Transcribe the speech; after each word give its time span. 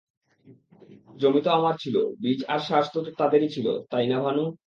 জমি 1.19 1.41
আমার 1.49 1.75
ছিলো, 1.77 2.01
বীজ 2.21 2.39
আর 2.47 2.59
সার 2.59 2.83
তো 2.93 2.99
তাদের-ই 3.17 3.49
ছিলো, 3.49 3.71
তাই 3.89 4.05
না 4.07 4.17
ভানু! 4.19 4.43